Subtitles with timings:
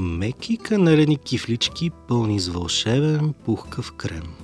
[0.00, 4.34] Меки канелени кифлички, пълни с вълшебен пухкав крем.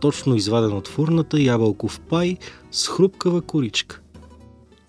[0.00, 2.36] Точно изваден от фурната ябълков пай
[2.70, 4.00] с хрупкава коричка.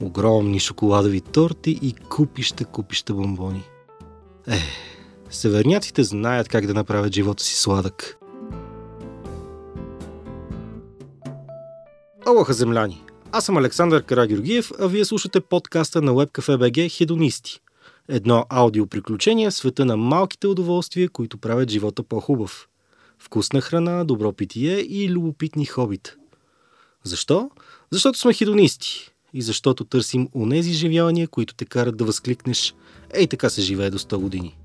[0.01, 3.64] Огромни шоколадови торти и купища купища бомбони.
[4.47, 4.57] Е,
[5.29, 8.18] северняците знаят как да направят живота си сладък.
[12.28, 13.04] Алоха, земляни!
[13.32, 17.61] Аз съм Александър Карагюргиев, а вие слушате подкаста на WebCafe.bg Хедонисти.
[18.11, 22.69] Едно аудиоприключение в света на малките удоволствия, които правят живота по-хубав.
[23.19, 26.15] Вкусна храна, добро питие и любопитни хобита.
[27.03, 27.51] Защо?
[27.91, 29.11] Защото сме хедонисти.
[29.33, 32.75] И защото търсим онези живявания, които те карат да възкликнеш
[33.14, 34.58] Ей така се живее до 100 години.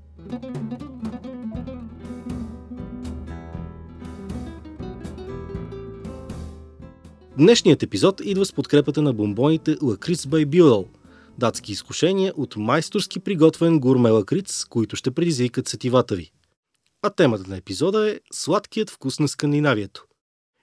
[7.37, 10.85] Днешният епизод идва с подкрепата на бомбоните Лакриц by Buell,
[11.37, 16.31] датски изкушения от майсторски приготвен гурме лакриц, които ще предизвикат сетивата ви.
[17.01, 20.05] А темата на епизода е сладкият вкус на Скандинавието.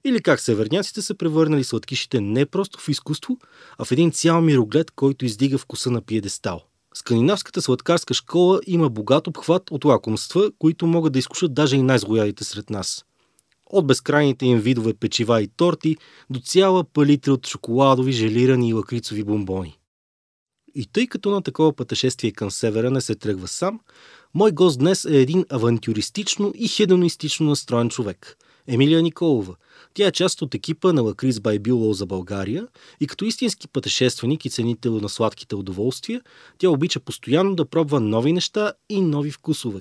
[0.04, 3.38] Или как северняците са превърнали сладкишите не просто в изкуство,
[3.78, 6.60] а в един цял мироглед, който издига вкуса на пиедестал.
[6.94, 12.44] Скандинавската сладкарска школа има богат обхват от лакомства, които могат да изкушат даже и най-злоядите
[12.44, 13.04] сред нас
[13.72, 15.96] от безкрайните им видове печива и торти
[16.30, 19.78] до цяла палитра от шоколадови, желирани и лакрицови бомбони.
[20.74, 23.80] И тъй като на такова пътешествие към севера не се тръгва сам,
[24.34, 29.56] мой гост днес е един авантюристично и хедонистично настроен човек– Емилия Николова.
[29.94, 32.68] Тя е част от екипа на Лакриз Байбюло за България
[33.00, 36.20] и като истински пътешественик и ценител на сладките удоволствия,
[36.58, 39.80] тя обича постоянно да пробва нови неща и нови вкусове.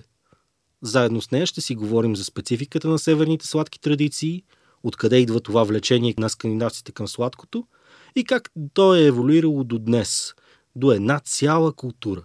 [0.82, 4.44] Заедно с нея ще си говорим за спецификата на северните сладки традиции,
[4.84, 7.68] откъде идва това влечение на скандинавците към сладкото
[8.16, 10.34] и как то е еволюирало до днес,
[10.76, 12.24] до една цяла култура.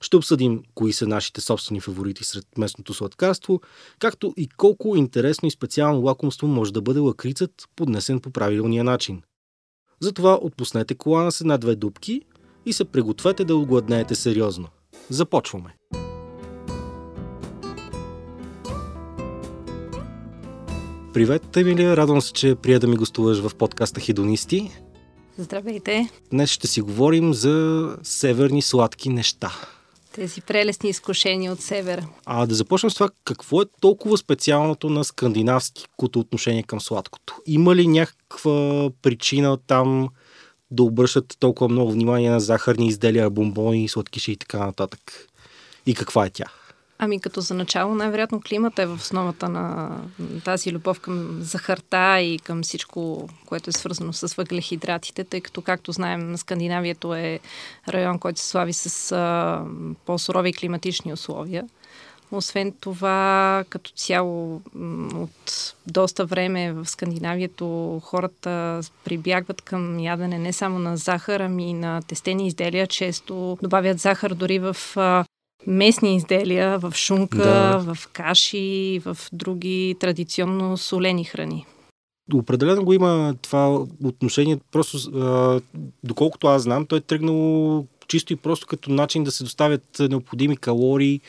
[0.00, 3.60] Ще обсъдим кои са нашите собствени фаворити сред местното сладкарство,
[3.98, 9.22] както и колко интересно и специално лакомство може да бъде лакрицът, поднесен по правилния начин.
[10.00, 12.22] Затова отпуснете колана с една-две дубки
[12.66, 14.68] и се пригответе да огладнеете сериозно.
[15.10, 15.76] Започваме!
[21.14, 21.96] Привет, Емилия.
[21.96, 24.70] Радвам се, че прия да ми гостуваш в подкаста Хедонисти.
[25.40, 26.08] Здравейте.
[26.30, 29.52] Днес ще си говорим за северни сладки неща.
[30.12, 32.08] Тези прелестни изкушения от севера.
[32.26, 37.34] А да започнем с това, какво е толкова специалното на скандинавското отношение към сладкото?
[37.46, 40.08] Има ли някаква причина там
[40.70, 45.28] да обръщат толкова много внимание на захарни изделия, бомбони, сладкиши и така нататък?
[45.86, 46.46] И каква е тя?
[47.00, 49.96] Ами като за начало, най-вероятно климата е в основата на
[50.44, 55.92] тази любов към захарта и към всичко, което е свързано с въглехидратите, тъй като, както
[55.92, 57.40] знаем, Скандинавието е
[57.88, 59.64] район, който се слави с а,
[60.06, 61.64] по-сурови климатични условия.
[62.32, 64.62] Освен това, като цяло
[65.14, 71.74] от доста време в Скандинавието хората прибягват към ядене не само на захар, ами и
[71.74, 72.86] на тестени изделия.
[72.86, 74.76] Често добавят захар дори в
[75.66, 77.94] местни изделия, в шунка, да.
[77.94, 81.66] в каши, в други традиционно солени храни.
[82.34, 84.58] Определено го има това отношение.
[84.72, 85.60] Просто, а,
[86.04, 90.56] доколкото аз знам, той е тръгнал чисто и просто като начин да се доставят необходими
[90.56, 91.20] калории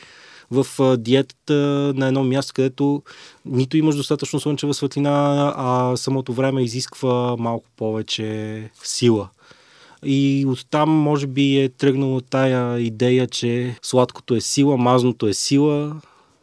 [0.50, 1.54] в а, диетата
[1.96, 3.02] на едно място, където
[3.46, 9.28] нито имаш достатъчно слънчева светлина, а самото време изисква малко повече сила.
[10.04, 16.00] И оттам може би е тръгнала тая идея, че сладкото е сила, мазното е сила,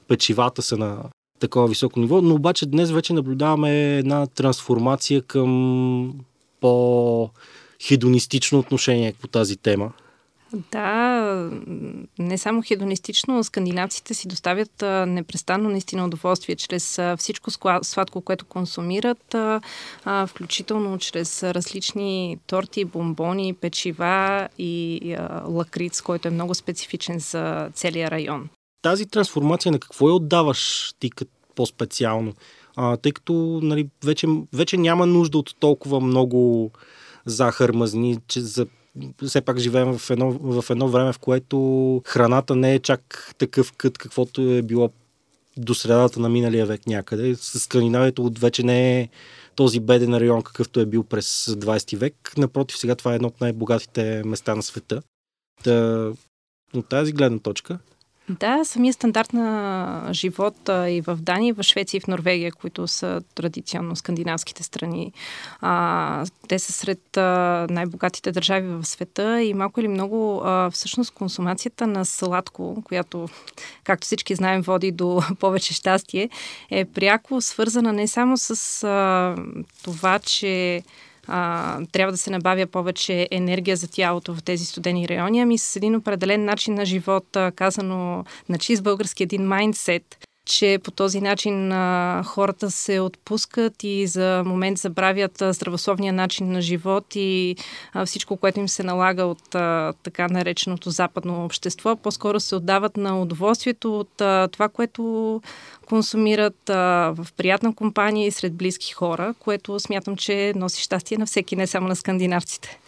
[0.08, 1.04] печивата са на
[1.40, 6.14] такова високо ниво, но обаче днес вече наблюдаваме една трансформация към
[6.62, 9.92] по-хедонистично отношение по тази тема.
[10.72, 11.50] Да,
[12.20, 19.36] не само хедонистично, скандинавците си доставят непрестанно наистина удоволствие чрез всичко сладко, което консумират,
[20.28, 25.16] включително чрез различни торти, бомбони, печива и
[25.48, 28.50] лакриц, който е много специфичен за целия район.
[28.82, 31.12] Тази трансформация на какво я отдаваш ти
[31.56, 32.34] по-специално?
[32.76, 36.72] А, тъй като нали, вече, вече няма нужда от толкова много
[37.26, 38.68] захар, мазни, че за
[39.28, 43.74] все пак живеем в едно, в едно време, в което храната не е чак такъв
[43.74, 44.90] кът, каквото е било
[45.58, 47.36] до средата на миналия век някъде.
[47.36, 49.10] Скандинавието вече не е
[49.56, 52.34] този беден район, какъвто е бил през 20 век.
[52.38, 55.02] Напротив, сега това е едно от най-богатите места на света.
[55.64, 56.08] Та,
[56.74, 57.80] от тази гледна точка,
[58.30, 62.88] Да, самия стандарт на живота и в Дания, и в Швеция и в Норвегия, които
[62.88, 65.14] са традиционно скандинавските страни.
[65.62, 71.12] А, те са сред а, най-богатите държави в света и малко или много а, всъщност
[71.12, 73.30] консумацията на сладко, която,
[73.84, 76.30] както всички знаем, води до повече щастие,
[76.72, 79.36] е пряко свързана не само с а,
[79.84, 80.84] това, че
[81.28, 85.76] а, трябва да се набавя повече енергия за тялото в тези студени райони, ами с
[85.76, 91.72] един определен начин на живот, казано на чист български един майндсет, че по този начин
[91.72, 97.56] а, хората се отпускат и за момент забравят а, здравословния начин на живот и
[97.94, 101.96] а, всичко, което им се налага от а, така нареченото западно общество.
[101.96, 105.42] По-скоро се отдават на удоволствието от а, това, което
[105.86, 111.26] консумират а, в приятна компания и сред близки хора, което смятам, че носи щастие на
[111.26, 112.80] всеки, не само на скандинавците.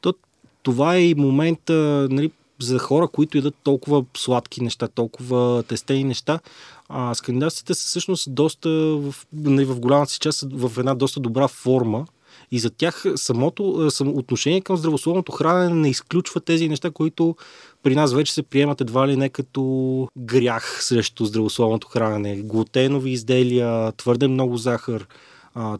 [0.00, 0.14] То,
[0.62, 2.30] това е и момента, нали,
[2.60, 6.40] за хора, които идат толкова сладки неща, толкова тестени неща,
[6.88, 11.48] а скандинавците са всъщност доста, в, нали, в голямата си част, в една доста добра
[11.48, 12.06] форма.
[12.50, 17.36] И за тях самото само отношение към здравословното хранене не изключва тези неща, които
[17.82, 22.36] при нас вече се приемат едва ли не като грях срещу здравословното хранене.
[22.36, 25.06] Глутенови изделия, твърде много захар,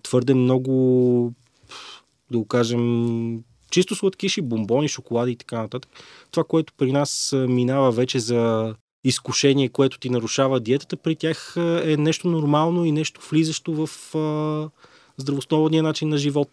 [0.03, 1.33] твърде много,
[2.31, 5.91] да го кажем, чисто сладкиши, бомбони, шоколади и така нататък.
[6.31, 8.75] Това, което при нас минава вече за
[9.05, 11.55] изкушение, което ти нарушава диетата, при тях
[11.85, 13.91] е нещо нормално и нещо влизащо в
[15.17, 16.51] здравословния начин на живот.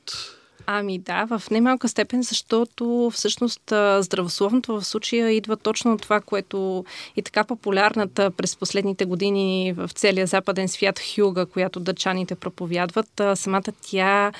[0.65, 6.85] Ами да, в немалка степен, защото всъщност здравословното в случая идва точно от това, което
[7.15, 13.21] и така популярната през последните години в целия западен свят хюга, която дъчаните проповядват.
[13.35, 14.31] Самата тя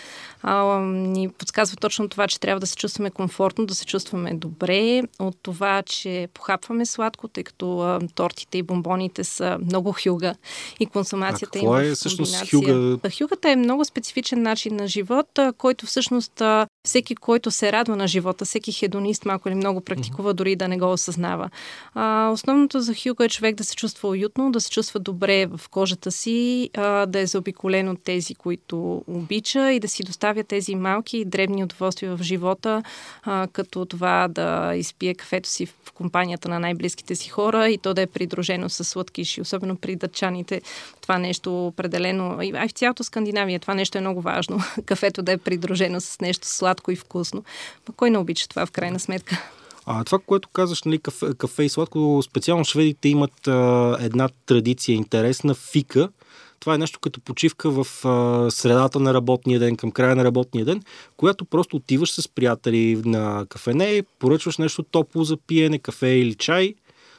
[0.44, 5.02] а, ни подсказва точно това, че трябва да се чувстваме комфортно, да се чувстваме добре,
[5.20, 10.36] от това, че похапваме сладко, тъй като а, тортите и бомбоните са много хюга
[10.80, 13.00] и консумацията а какво им е всъщност хюга?
[13.20, 16.42] Хюгата е много специфичен начин на живот, който всъщност Всъщност
[16.84, 20.78] всеки, който се радва на живота, всеки хедонист малко или много практикува, дори да не
[20.78, 21.50] го осъзнава.
[21.94, 25.70] А, основното за Хюго е човек да се чувства уютно, да се чувства добре в
[25.70, 30.76] кожата си, а, да е заобиколен от тези, които обича и да си доставя тези
[30.76, 32.84] малки и дребни удоволствия в живота,
[33.24, 37.94] а, като това да изпие кафето си в компанията на най-близките си хора и то
[37.94, 40.62] да е придружено с сладкиши, особено при дъчаните.
[41.02, 44.60] Това нещо определено, а и в цялото Скандинавия това нещо е много важно.
[44.86, 47.44] Кафето да е придружено с нещо сладко и вкусно.
[47.88, 49.44] Но кой не обича това в крайна сметка?
[49.86, 54.96] А това, което казваш, нали, кафе, кафе и сладко, специално шведите имат а, една традиция
[54.96, 56.10] интересна, фика.
[56.60, 60.66] Това е нещо като почивка в а, средата на работния ден, към края на работния
[60.66, 60.84] ден,
[61.18, 66.76] която просто отиваш с приятели на кафене, поръчваш нещо топло за пиене, кафе или чай,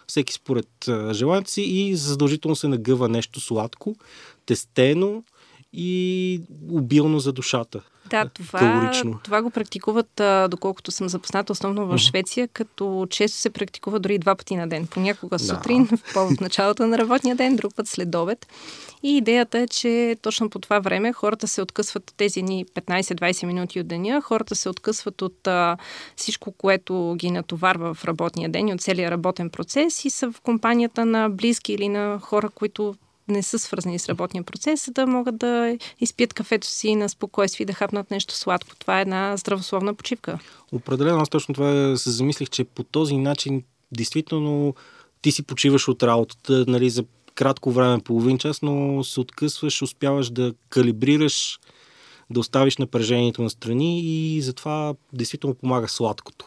[0.06, 0.68] всеки според
[1.12, 3.96] желанието си и задължително се нагъва нещо сладко,
[4.46, 5.22] тестено
[5.72, 6.40] и
[6.70, 7.82] обилно за душата.
[8.10, 8.92] Да, това,
[9.24, 14.34] това го практикуват, доколкото съм запозната, основно в Швеция, като често се практикува дори два
[14.34, 14.86] пъти на ден.
[14.86, 15.96] Понякога сутрин, да.
[15.96, 18.46] в, в началото на работния ден, друг път след обед.
[19.02, 23.80] И идеята е, че точно по това време хората се откъсват тези ни 15-20 минути
[23.80, 25.76] от деня, хората се откъсват от а,
[26.16, 30.40] всичко, което ги натоварва в работния ден и от целия работен процес и са в
[30.40, 32.94] компанията на близки или на хора, които
[33.32, 37.66] не са свързани с работния процес, да могат да изпият кафето си на спокойствие и
[37.66, 38.76] да хапнат нещо сладко.
[38.78, 40.38] Това е една здравословна почивка.
[40.72, 43.62] Определено, аз точно това се замислих, че по този начин
[43.92, 44.74] действително
[45.22, 50.30] ти си почиваш от работата, нали, за кратко време, половин час, но се откъсваш, успяваш
[50.30, 51.58] да калибрираш,
[52.30, 56.46] да оставиш напрежението на страни и затова действително помага сладкото.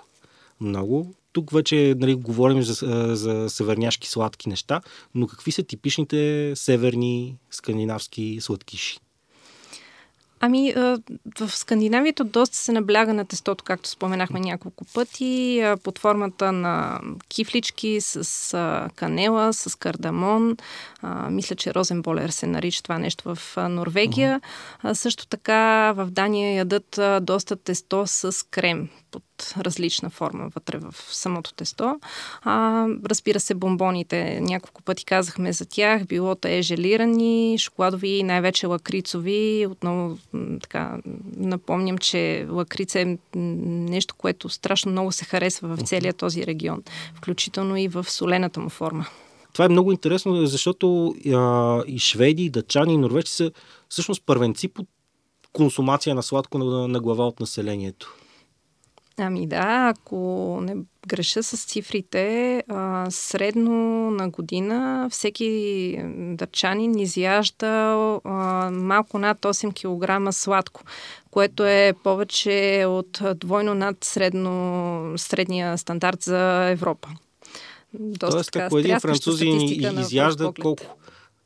[0.61, 4.81] Много тук вече нали, говорим за, за северняшки сладки неща,
[5.15, 8.99] но какви са типичните северни скандинавски сладкиши?
[10.39, 10.73] Ами,
[11.39, 17.97] в Скандинавието доста се набляга на тестото, както споменахме няколко пъти, под формата на кифлички
[18.01, 20.57] с канела, с кардамон.
[21.29, 24.41] Мисля, че розенболер се нарича това нещо в Норвегия.
[24.83, 24.93] Uh-huh.
[24.93, 31.53] Също така в Дания ядат доста тесто с крем под различна форма вътре в самото
[31.53, 31.99] тесто.
[32.41, 39.67] А, разбира се, бомбоните, няколко пъти казахме за тях, било те желирани, шоколадови, най-вече лакрицови.
[39.71, 40.17] Отново
[40.61, 40.97] така
[41.37, 46.83] напомням, че лакрица е нещо, което страшно много се харесва в целия този регион,
[47.15, 49.05] включително и в солената му форма.
[49.53, 53.51] Това е много интересно, защото а, и шведи, и дъчани, и норвежци са
[53.89, 54.85] всъщност първенци по
[55.53, 58.15] консумация на сладко на, на глава от населението.
[59.17, 60.75] Ами да, ако не
[61.07, 63.71] греша с цифрите, а, средно
[64.11, 67.67] на година всеки дъчанин изяжда
[68.23, 70.81] а, малко над 8 кг сладко,
[71.31, 77.09] което е повече от двойно над средно, средния стандарт за Европа.
[77.93, 79.61] Доста Тоест, така, ако един французин
[79.99, 80.97] изяжда колко?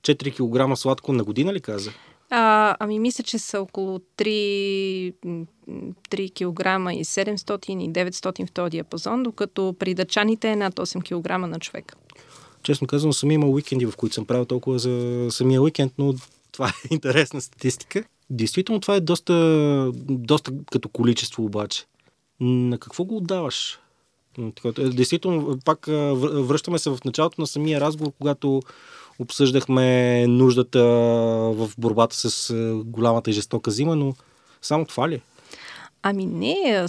[0.01, 1.91] 4 кг сладко на година ли каза?
[2.29, 5.13] А, ами мисля, че са около 3,
[5.67, 11.03] 3 кг и 700 и 900 в този диапазон, докато при дъчаните е над 8
[11.03, 11.95] кг на човек.
[12.63, 16.13] Честно казвам, съм имал уикенди, в които съм правил толкова за самия уикенд, но
[16.51, 18.03] това е интересна статистика.
[18.29, 21.85] Действително това е доста, доста като количество обаче.
[22.39, 23.79] На какво го отдаваш?
[24.77, 28.61] Е, действително, пак връщаме се в началото на самия разговор, когато
[29.19, 30.83] обсъждахме нуждата
[31.53, 32.53] в борбата с
[32.85, 34.13] голямата и жестока зима, но
[34.61, 35.21] само това ли?
[36.03, 36.85] Ами не,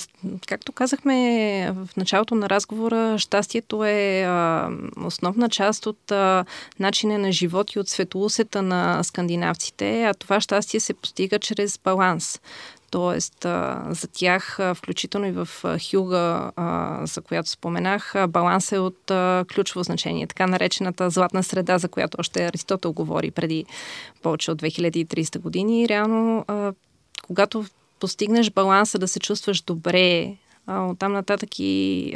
[0.47, 4.29] както казахме в началото на разговора, щастието е
[5.05, 6.13] основна част от
[6.79, 12.41] начина на живот и от светоусета на скандинавците, а това щастие се постига чрез баланс.
[12.91, 13.43] Тоест,
[13.91, 15.49] за тях, включително и в
[15.91, 16.51] Хюга,
[17.05, 18.99] за която споменах, баланс е от
[19.55, 20.27] ключово значение.
[20.27, 23.65] Така наречената златна среда, за която още Аристотел говори преди
[24.23, 25.89] повече от 2300 години.
[25.89, 26.73] Реално, а,
[27.27, 27.65] когато
[28.01, 32.15] постигнеш баланса да се чувстваш добре, а, оттам нататък и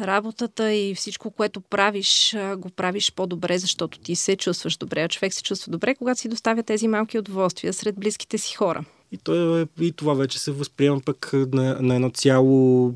[0.00, 5.34] работата и всичко, което правиш, го правиш по-добре, защото ти се чувстваш добре, а човек
[5.34, 8.84] се чувства добре, когато си доставя тези малки удоволствия сред близките си хора.
[9.12, 12.94] И, то, е, и това вече се възприема пък на, на едно цяло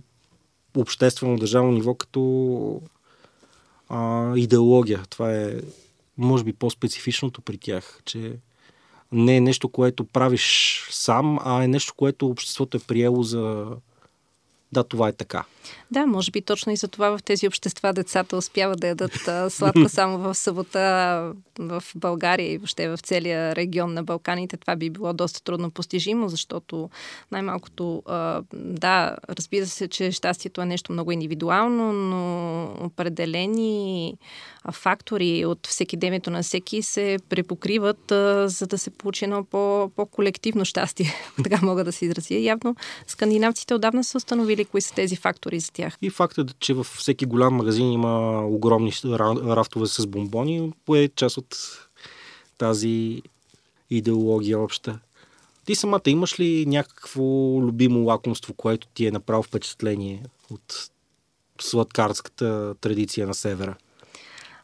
[0.76, 2.82] обществено държавно ниво като
[3.88, 5.02] а, идеология.
[5.10, 5.60] Това е,
[6.18, 8.32] може би, по-специфичното при тях, че
[9.12, 13.66] не е нещо, което правиш сам, а е нещо, което обществото е приело за
[14.72, 15.44] да, това е така.
[15.90, 19.50] Да, може би точно и за това в тези общества децата успяват да ядат а,
[19.50, 24.56] сладко само в събота в България и въобще в целия регион на Балканите.
[24.56, 26.90] Това би било доста трудно постижимо, защото
[27.32, 34.14] най-малкото, а, да, разбира се, че щастието е нещо много индивидуално, но определени
[34.72, 39.90] фактори от всеки демето на всеки се препокриват, а, за да се получи едно по-
[39.96, 41.14] по-колективно щастие,
[41.44, 42.34] така мога да се изразя.
[42.34, 42.76] Явно
[43.06, 45.98] скандинавците отдавна са установили кои са тези фактори за тях.
[46.02, 48.92] И фактът, че във всеки голям магазин има огромни
[49.26, 51.56] рафтове с бомбони, е част от
[52.58, 53.22] тази
[53.90, 54.98] идеология обща.
[55.64, 57.22] Ти самата имаш ли някакво
[57.62, 60.90] любимо лакомство, което ти е направо впечатление от
[61.60, 63.76] сладкарската традиция на севера?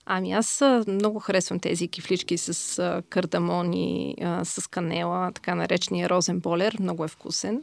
[0.09, 6.41] Ами аз много харесвам тези кифлички с а, кардамони, а, с канела, така наречения розен
[6.41, 6.77] болер.
[6.81, 7.63] Много е вкусен.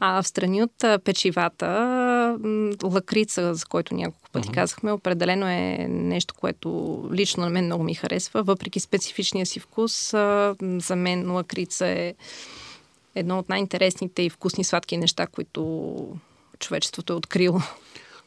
[0.00, 2.38] А в страни от а, печивата,
[2.84, 4.54] лакрица, за който няколко пъти uh-huh.
[4.54, 8.42] казахме, определено е нещо, което лично на мен много ми харесва.
[8.42, 12.14] Въпреки специфичния си вкус, а, за мен лакрица е
[13.14, 15.92] едно от най-интересните и вкусни сладки неща, които
[16.58, 17.60] човечеството е открило.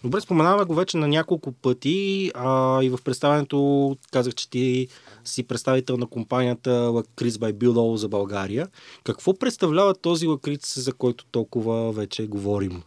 [0.06, 4.88] Добре, споменаваме го вече на няколко пъти а, и в представянето казах, че ти
[5.24, 8.68] си представител на компанията Лакриц by Билоу за България.
[9.04, 12.84] Какво представлява този лакриц, за който толкова вече говорим?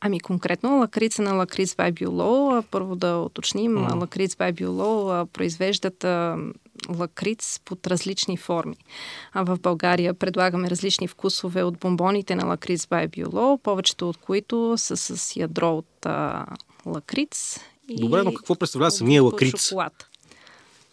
[0.00, 4.00] Ами конкретно лакрица на Лакриц by Билоу, първо да уточним, mm.
[4.00, 6.04] Лакриц by Билоу произвеждат
[6.98, 8.76] лакриц под различни форми.
[9.32, 14.74] А в България предлагаме различни вкусове от бомбоните на лакриц by Било, повечето от които
[14.76, 16.46] са с ядро от а,
[16.86, 17.60] лакриц.
[17.90, 19.68] Добре, но какво представлява самия лакриц?
[19.68, 20.08] Шоколад.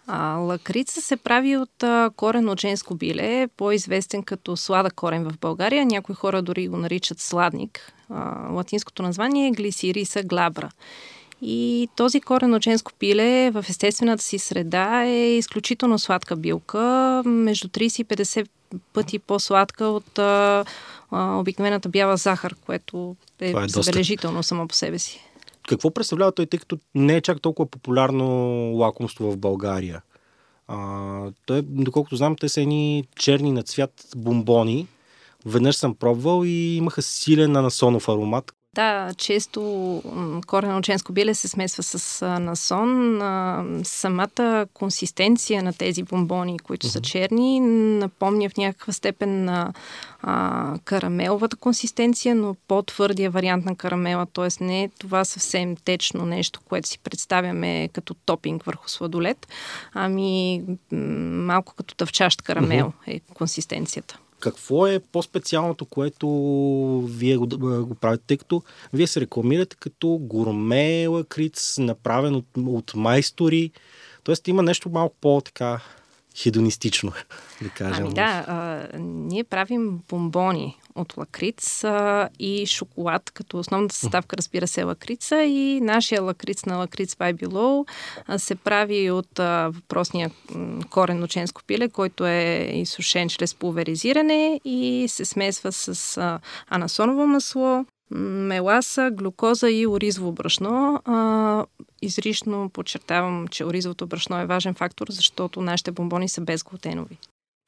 [0.08, 5.40] А, лакрица се прави от а, корен от женско биле, по-известен като слада корен в
[5.40, 5.86] България.
[5.86, 7.94] Някои хора дори го наричат сладник.
[8.10, 10.72] А, латинското название е глисириса глабра.
[11.46, 17.68] И този корен от женско пиле в естествената си среда е изключително сладка билка, между
[17.68, 18.48] 30 и 50
[18.94, 20.66] пъти по-сладка от а,
[21.12, 24.48] а, обикновената бяла захар, което е, е забележително доста...
[24.48, 25.20] само по себе си.
[25.68, 28.26] Какво представлява той, тъй като не е чак толкова популярно
[28.74, 30.02] лакомство в България?
[30.68, 34.88] А, той, доколкото знам, те са едни черни на цвят бомбони.
[35.46, 39.62] Веднъж съм пробвал и имаха силен анасонов аромат, да, често
[40.48, 43.20] корено ученско биле се смесва с насон.
[43.84, 47.60] Самата консистенция на тези бомбони, които са черни,
[48.00, 49.74] напомня в някаква степен на
[50.22, 54.64] а, карамеловата консистенция, но по-твърдия вариант на карамела, т.е.
[54.64, 59.48] не е това съвсем течно нещо, което си представяме като топинг върху сладолет,
[59.94, 64.20] ами малко като тъвчащ карамел е консистенцията.
[64.44, 66.28] Какво е по-специалното, което
[67.10, 67.48] вие го,
[67.86, 73.72] го правите, тъй като вие се рекламирате като гурме лакриц, направен от, от майстори.
[74.24, 75.82] Тоест има нещо малко по-така
[76.42, 77.12] хедонистично,
[77.62, 78.06] да кажем.
[78.06, 84.68] Ами да, а, ние правим бомбони от лакриц а, и шоколад, като основната съставка, разбира
[84.68, 87.88] се, е лакрица и нашия лакриц на лакриц by Below
[88.28, 90.32] а, се прави от а, въпросния
[90.90, 97.86] корен ноченско пиле, който е изсушен чрез пулверизиране и се смесва с а, анасоново масло,
[98.12, 101.02] меласа, глюкоза и оризово брашно.
[101.06, 101.66] А,
[102.06, 107.18] изрично подчертавам, че оризовото брашно е важен фактор, защото нашите бомбони са безглутенови.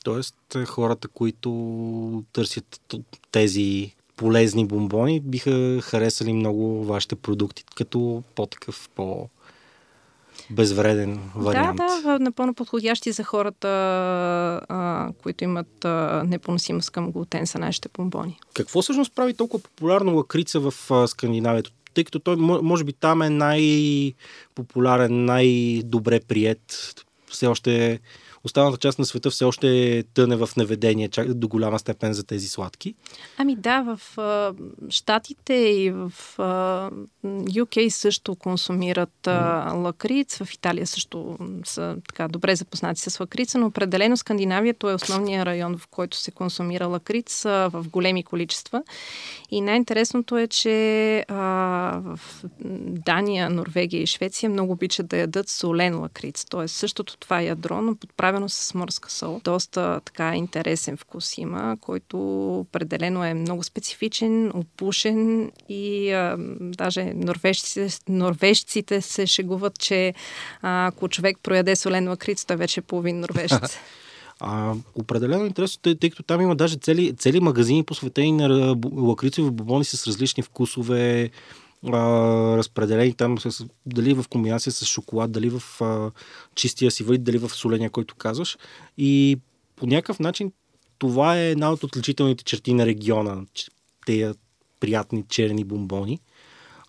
[0.04, 2.82] Тоест, е, хората, които търсят
[3.32, 9.30] тези полезни бомбони, биха харесали много вашите продукти, като по-такъв, по
[10.50, 11.77] безвреден вариант.
[11.77, 13.68] Да, да, напълно подходящи за хората,
[14.70, 18.39] а, които имат а, непоносимост към глутен са нашите бомбони.
[18.54, 21.72] Какво всъщност прави толкова популярно лакрица в а, Скандинавието?
[21.96, 26.94] Тъй като той, може би, там е най-популярен, най-добре прият.
[27.28, 28.00] Все още
[28.46, 32.48] останалата част на света все още тъне в неведение чак до голяма степен за тези
[32.48, 32.96] сладки.
[33.38, 34.54] Ами да, в а,
[34.90, 36.92] Штатите и в а,
[37.25, 43.66] UK също консумират а, лакриц, в Италия също са така добре запознати с лакрица, но
[43.66, 48.84] определено Скандинавието е основният район, в който се консумира лакриц а, в големи количества.
[49.52, 51.36] И най-интересното е, че а,
[52.04, 52.20] в
[53.06, 56.46] Дания, Норвегия и Швеция много обичат да ядат солен лакриц.
[56.50, 59.42] Тоест същото това ядро, но подправя направено с сол.
[59.44, 62.18] Доста така интересен вкус има, който
[62.60, 70.13] определено е много специфичен, опушен и а, даже норвежците, норвежците се шегуват, че
[70.62, 73.77] а, ако човек прояде солен лакриц, той вече е половин норвежец.
[74.39, 79.51] А, определено интересно, тъй, тъй като там има даже цели, цели магазини посветени на лакрицови
[79.51, 81.32] бобони с различни вкусове,
[82.58, 86.12] разпределени там с, дали в комбинация с шоколад, дали в а,
[86.56, 88.58] чистия си вид, дали в соления, който казваш.
[88.98, 89.39] И
[89.75, 90.51] по някакъв начин
[90.98, 93.46] това е една от отличителните черти на региона,
[94.06, 94.34] тези
[94.80, 96.20] приятни черни бомбони.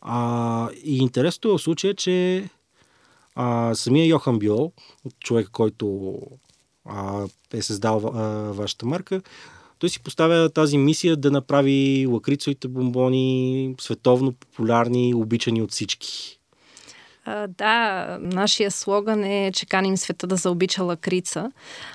[0.01, 2.49] А, и интересното е в случая, че
[3.35, 4.73] а, самия Йохан Биол,
[5.21, 6.17] човек, който
[6.85, 8.21] а, е създал а,
[8.53, 9.23] вашата марка,
[9.79, 16.37] той си поставя тази мисия да направи лакрицовите бомбони световно популярни, обичани от всички.
[17.49, 21.53] Да, нашия слоган е, че каним света да заобича лакрица.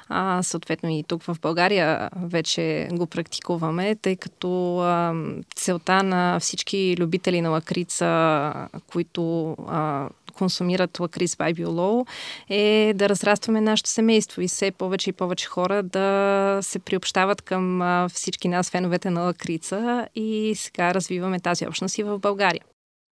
[0.10, 5.14] А, съответно и тук в България вече го практикуваме, тъй като а,
[5.56, 8.54] целта на всички любители на лакрица,
[8.88, 10.10] които а,
[10.42, 12.08] консумират лакрис Biolow,
[12.50, 17.82] е да разрастваме нашето семейство и все повече и повече хора да се приобщават към
[18.14, 22.62] всички нас, феновете на лакрица и сега развиваме тази общност и в България.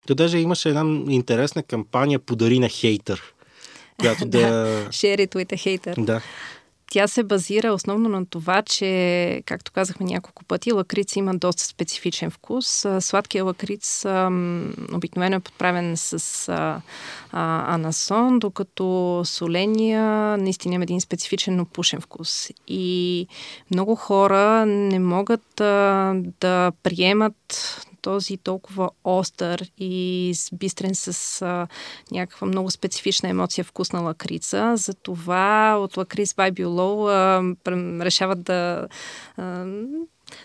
[0.06, 3.34] То даже имаше една интересна кампания Подари на хейтър,
[4.00, 4.38] която да...
[4.88, 6.04] Share it with a hater.
[6.04, 6.20] Да.
[6.90, 12.30] Тя се базира основно на това, че, както казахме няколко пъти, лакриц има доста специфичен
[12.30, 12.86] вкус.
[13.00, 14.04] Сладкият лакриц
[14.92, 16.80] обикновено е подправен с а,
[17.32, 22.50] а, анасон, докато соления наистина има един специфичен опушен вкус.
[22.68, 23.26] И
[23.70, 27.34] много хора не могат а, да приемат
[28.08, 31.66] този толкова остър и бистрен с а,
[32.10, 34.72] някаква много специфична емоция вкусна лакрица.
[34.76, 38.88] Затова от лакриц by Below решават да
[39.36, 39.66] а,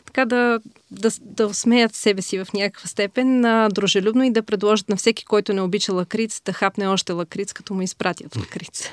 [0.05, 0.59] така да,
[0.91, 5.25] да, да усмеят себе си в някаква степен а, дружелюбно и да предложат на всеки,
[5.25, 8.89] който не обича лакриц, да хапне още лакриц, като му изпратят лакриц.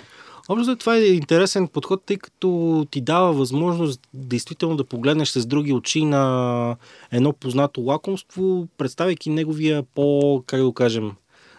[0.48, 5.72] Общо това е интересен подход, тъй като ти дава възможност действително да погледнеш с други
[5.72, 6.76] очи на
[7.12, 11.12] едно познато лакомство, представяйки неговия по, как да кажем,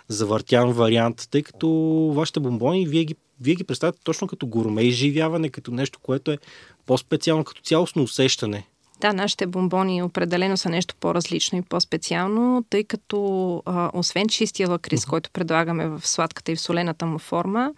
[0.08, 1.70] завъртян вариант, тъй като
[2.16, 6.38] вашите бомбони, вие ги, вие ги представяте точно като гурме изживяване, като нещо, което е
[6.86, 8.68] по-специално, като цялостно усещане.
[9.02, 15.06] Да, нашите бомбони определено са нещо по-различно и по-специално, тъй като а, освен чистия лакрис,
[15.06, 17.74] който предлагаме в сладката и в солената му форма,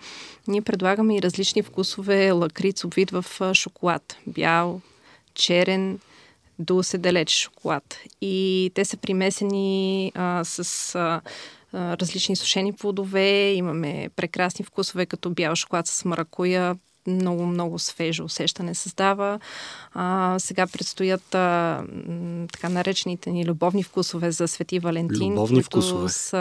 [0.48, 4.18] ние предлагаме и различни вкусове лакриц обвид в шоколад.
[4.28, 4.82] Бял,
[5.34, 6.00] черен,
[6.82, 8.00] се далеч шоколад.
[8.22, 11.22] И те са примесени а, с а,
[11.74, 13.52] различни сушени плодове.
[13.52, 16.76] Имаме прекрасни вкусове, като бял шоколад с маракуя,
[17.08, 19.40] много, много свежо усещане създава.
[19.94, 21.84] А, сега предстоят а,
[22.54, 26.10] така наречените ни любовни вкусове за Свети Валентин, любовни които вкусове.
[26.10, 26.38] са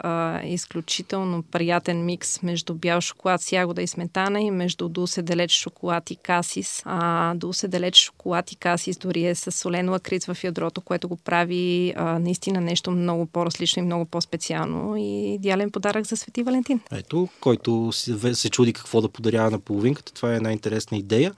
[0.00, 5.52] а, изключително приятен микс между бял шоколад с ягода и сметана и между дусе далеч
[5.52, 6.82] шоколад и касис.
[6.84, 11.16] А, дусе далеч шоколад и касис дори е с солен лакриц в ядрото, което го
[11.16, 16.80] прави а, наистина нещо много по-различно и много по-специално и идеален подарък за Свети Валентин.
[16.92, 19.58] Ето, който се, се чуди какво да подарява на
[20.00, 21.34] половинката, това е една интересна идея.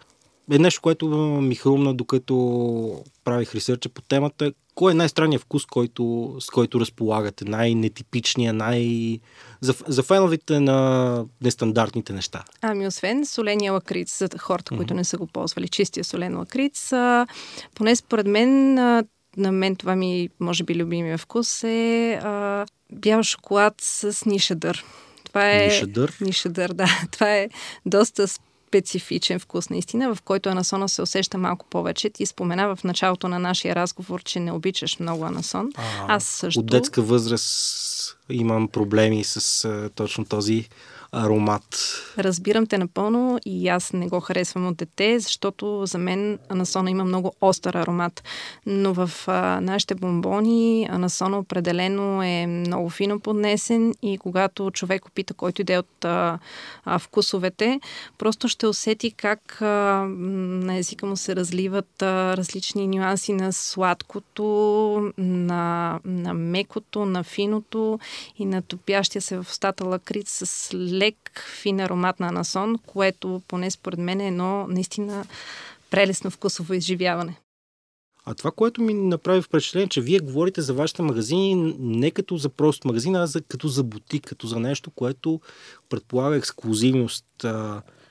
[0.52, 1.08] Е нещо, което
[1.42, 4.52] ми хрумна, докато правих ресърча по темата.
[4.74, 7.44] Кой е най-странният вкус, който, с който разполагате?
[7.44, 9.18] Най-нетипичния, най...
[9.60, 12.44] За, за феновите на нестандартните неща.
[12.62, 14.76] Ами, освен соления лакриц, за хората, mm-hmm.
[14.76, 17.26] които не са го ползвали, чистия солен лакриц, а,
[17.74, 19.04] поне според мен, а,
[19.36, 24.84] на мен това ми, може би, любимия вкус е а, бял шоколад с нишедър.
[25.24, 25.66] Това е...
[25.66, 26.16] Нишедър?
[26.20, 26.86] Нишедър, да.
[27.10, 27.48] Това е
[27.86, 28.28] доста
[28.72, 32.10] специфичен вкус наистина, в който анасона се усеща малко повече.
[32.10, 35.72] Ти спомена в началото на нашия разговор, че не обичаш много анасон.
[35.76, 36.60] А, Аз също.
[36.60, 40.68] От детска възраст имам проблеми с а, точно този
[41.12, 41.64] аромат.
[42.18, 47.04] Разбирам те напълно и аз не го харесвам от дете, защото за мен анасона има
[47.04, 48.22] много остър аромат.
[48.66, 55.34] Но в а, нашите бомбони анасона определено е много фино поднесен и когато човек опита
[55.34, 56.38] който иде от а,
[56.84, 57.80] а, вкусовете,
[58.18, 59.66] просто ще усети как а,
[60.08, 64.42] на езика му се разливат а, различни нюанси на сладкото,
[65.18, 67.98] на, на мекото, на финото
[68.38, 73.70] и на топящия се в устата лакрит с лек, фин аромат на анасон, което поне
[73.70, 75.24] според мен е едно наистина
[75.90, 77.36] прелесно вкусово изживяване.
[78.24, 82.48] А това, което ми направи впечатление, че вие говорите за вашите магазини не като за
[82.48, 85.40] прост магазин, а за, като за бутик, като за нещо, което
[85.88, 87.26] предполага ексклюзивност.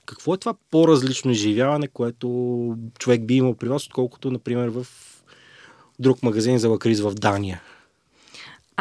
[0.06, 2.28] Какво е това по-различно изживяване, което
[3.00, 4.88] човек би имал при вас, отколкото, например, в
[6.00, 7.62] друг магазин за лакриз в Дания?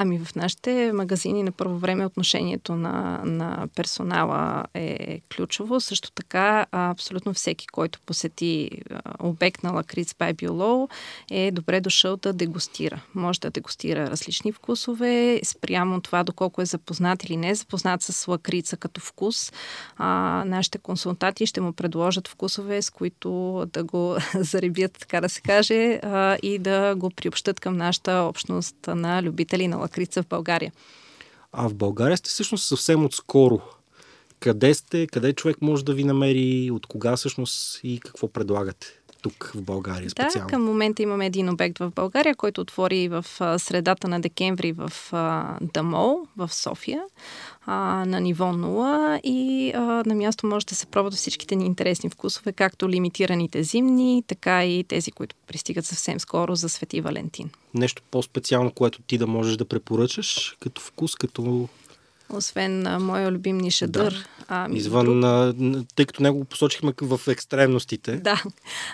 [0.02, 5.80] Ами в нашите магазини на първо време отношението на, на персонала е ключово.
[5.80, 8.70] Също така абсолютно всеки, който посети
[9.18, 10.88] обект на Лакриц by Биолоу
[11.30, 13.00] е добре дошъл да дегустира.
[13.14, 18.28] Може да дегустира различни вкусове, спрямо това доколко е запознат или не е запознат с
[18.28, 19.52] лакрица като вкус.
[19.96, 23.30] А, нашите консултати ще му предложат вкусове, с които
[23.72, 28.76] да го заребят, така да се каже, а, и да го приобщат към нашата общност
[28.86, 29.89] на любители на лакрица
[30.22, 30.72] в България.
[31.52, 33.60] А в България сте всъщност съвсем отскоро.
[34.40, 38.99] Къде сте, къде човек може да ви намери, от кога всъщност и какво предлагате?
[39.22, 40.46] Тук в България специално?
[40.46, 43.24] Да, към момента имаме един обект в България, който отвори в
[43.58, 44.92] средата на декември в
[45.60, 47.02] Дамол, в София,
[47.66, 49.72] на ниво 0 и
[50.06, 54.84] на място може да се пробват всичките ни интересни вкусове, както лимитираните зимни, така и
[54.84, 57.50] тези, които пристигат съвсем скоро за Свети Валентин.
[57.74, 61.68] Нещо по-специално, което ти да можеш да препоръчаш като вкус, като
[62.32, 64.12] освен а, моя любим нишадър.
[64.12, 64.40] Да.
[64.52, 65.54] А, Извън, а,
[65.94, 68.16] тъй като него посочихме в екстремностите.
[68.16, 68.42] Да.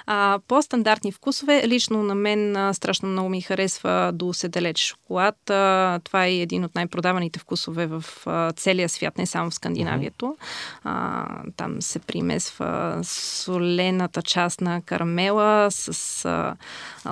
[0.06, 1.68] А, по-стандартни вкусове.
[1.68, 5.50] Лично на мен а, страшно много ми харесва до седелеч шоколад.
[5.50, 10.36] А, това е един от най-продаваните вкусове в а, целия свят, не само в Скандинавието.
[10.84, 16.56] А, там се примесва солената част на карамела с а,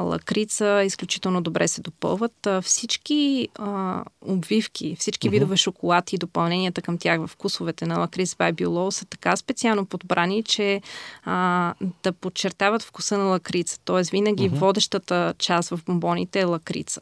[0.02, 0.82] лакрица.
[0.84, 2.46] Изключително добре се допълват.
[2.46, 5.32] А, всички а, обвивки, всички uh-huh.
[5.32, 9.86] видове шоколад и допълненията към тях в вкусовете на лакриц by Било са така специално
[9.86, 10.82] подбрани, че
[11.24, 13.78] а, да подчертават вкуса на лакрица.
[13.84, 14.58] Тоест винаги uh-huh.
[14.58, 17.00] водещата част в бомбоните е лакрица.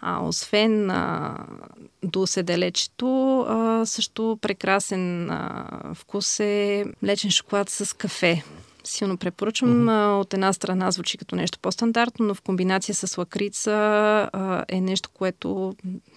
[0.00, 1.36] А, освен а,
[2.02, 8.42] до седелечето, а, също прекрасен а, вкус е млечен шоколад с кафе
[8.84, 9.70] силно препоръчвам.
[9.70, 10.20] Mm-hmm.
[10.20, 13.72] От една страна звучи като нещо по-стандартно, но в комбинация с лакрица
[14.32, 15.74] а, е нещо, което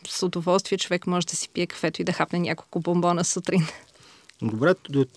[0.07, 3.67] с удоволствие човек може да си пие кафето и да хапне няколко бомбона сутрин.
[4.41, 4.73] Добре,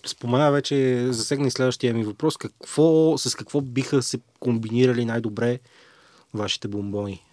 [0.07, 2.37] спомена вече, засегна и следващия ми въпрос.
[2.37, 5.59] Какво, с какво биха се комбинирали най-добре
[6.33, 7.23] вашите бомбони?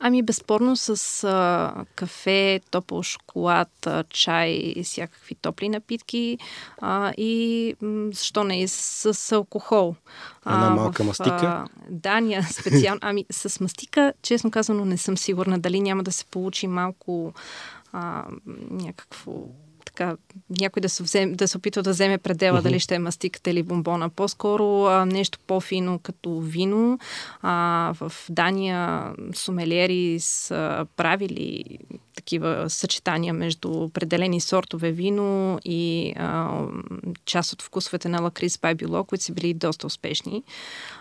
[0.00, 6.38] Ами безспорно с а, кафе, топъл шоколад, а, чай и всякакви топли напитки
[6.80, 9.94] а, и м- защо не и с, с алкохол.
[10.46, 11.46] Една малка в, мастика?
[11.46, 12.98] А, Дания специално.
[13.02, 17.32] Ами с мастика, честно казано, не съм сигурна дали няма да се получи малко
[17.92, 18.24] а,
[18.70, 19.32] някакво
[19.94, 20.16] така,
[20.60, 22.62] някой да се, взем, да се опитва да вземе предела, uh-huh.
[22.62, 24.08] дали ще е мастиката или бомбона.
[24.08, 26.98] По-скоро а, нещо по-фино като вино.
[27.42, 31.78] А, в Дания сумелиери са правили
[32.16, 36.60] такива съчетания между определени сортове вино и а,
[37.24, 40.42] част от вкусовете на лакрис Байбило, които са били доста успешни.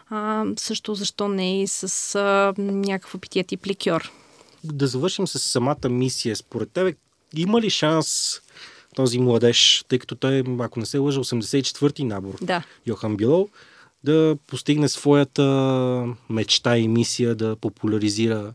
[0.09, 4.11] А, също защо не и с а, някакъв питие тип ликьор.
[4.63, 6.35] Да завършим с самата мисия.
[6.35, 6.93] Според тебе
[7.35, 8.39] има ли шанс
[8.95, 12.63] този младеж, тъй като той, ако не се лъжа, 84-ти набор, да.
[12.87, 13.49] Йохан Билол,
[14.03, 15.45] да постигне своята
[16.29, 18.53] мечта и мисия да популяризира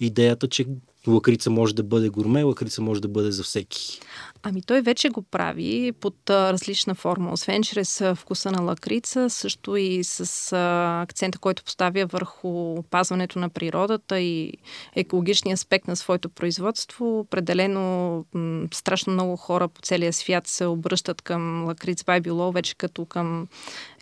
[0.00, 0.66] идеята, че
[1.06, 4.00] лакрица може да бъде гурме, лакрица може да бъде за всеки.
[4.46, 7.32] Ами той вече го прави под а, различна форма.
[7.32, 13.38] Освен чрез а, вкуса на лакрица, също и с а, акцента, който поставя върху опазването
[13.38, 14.52] на природата и
[14.96, 17.18] екологичния аспект на своето производство.
[17.18, 23.04] Определено м- страшно много хора по целия свят се обръщат към лакриц Байбило вече като
[23.04, 23.48] към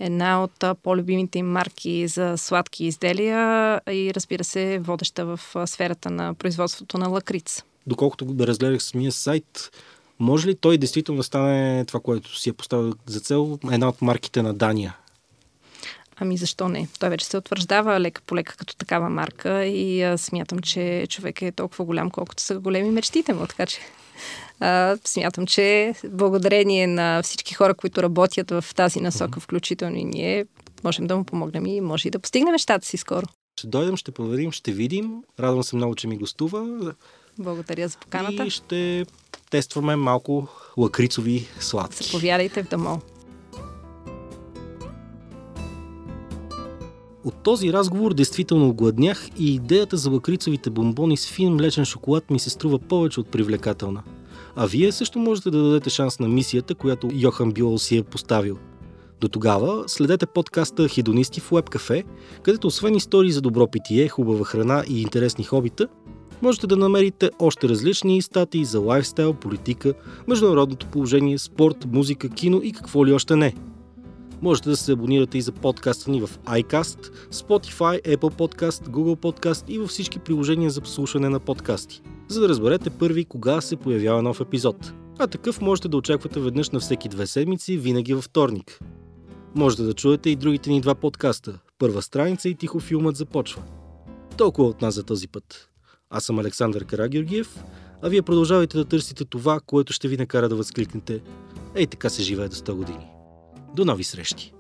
[0.00, 5.66] една от а, по-любимите им марки за сладки изделия и разбира се водеща в а,
[5.66, 7.62] сферата на производството на лакрица.
[7.87, 9.70] Доколкото да разгледах самия сайт,
[10.23, 14.03] може ли той действително да стане това, което си е поставил за цел, една от
[14.03, 14.97] марките на Дания?
[16.17, 16.89] Ами защо не?
[17.01, 21.43] Той вече се утвърждава лека по лека като такава марка и а, смятам, че човек
[21.43, 23.47] е толкова голям, колкото са големи мечтите му.
[23.47, 23.79] Така че
[24.61, 30.47] а, смятам, че благодарение на всички хора, които работят в тази насока, включително и ние,
[30.85, 33.27] можем да му помогнем и може и да постигнем нещата си скоро.
[33.59, 35.23] Ще дойдем, ще проверим, ще видим.
[35.41, 36.95] Радвам се много, че ми гостува.
[37.38, 38.47] Благодаря за поканата.
[38.47, 39.07] И ще
[39.51, 42.05] тестваме малко лакрицови сладки.
[42.05, 43.01] Заповядайте в домо.
[47.25, 52.38] От този разговор действително огладнях и идеята за лакрицовите бомбони с фин млечен шоколад ми
[52.38, 54.03] се струва повече от привлекателна.
[54.57, 58.59] А вие също можете да дадете шанс на мисията, която Йохан Бюл си е поставил.
[59.21, 61.71] До тогава следете подкаста Хидонисти в Уеб
[62.42, 65.88] където освен истории за добро питие, хубава храна и интересни хобита,
[66.42, 69.94] можете да намерите още различни статии за лайфстайл, политика,
[70.28, 73.55] международното положение, спорт, музика, кино и какво ли още не.
[74.42, 79.68] Можете да се абонирате и за подкаста ни в iCast, Spotify, Apple Podcast, Google Podcast
[79.68, 84.22] и във всички приложения за слушане на подкасти, за да разберете първи кога се появява
[84.22, 84.92] нов епизод.
[85.18, 88.81] А такъв можете да очаквате веднъж на всеки две седмици, винаги във вторник.
[89.55, 91.59] Можете да чуете и другите ни два подкаста.
[91.78, 93.62] Първа страница и тихо филмът започва.
[94.37, 95.72] Толкова от нас за този път.
[96.12, 97.64] Аз съм Александър Карагеоргиев,
[98.03, 101.22] а вие продължавайте да търсите това, което ще ви накара да възкликнете
[101.75, 103.07] Ей така се живее до 100 години.
[103.75, 104.53] До нови срещи!